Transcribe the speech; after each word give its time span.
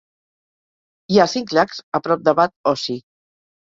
Hi 1.15 1.21
ha 1.25 1.29
cinc 1.35 1.55
llacs 1.59 1.85
a 2.01 2.05
prop 2.09 2.27
de 2.29 2.39
Bad 2.43 2.59
Aussee. 2.77 3.09